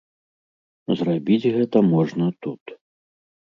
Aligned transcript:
Зрабіць 1.01 1.49
гэта 1.59 1.77
можна 1.93 2.31
тут. 2.47 2.63